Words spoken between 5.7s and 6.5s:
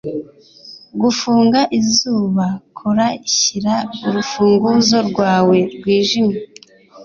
rwijimye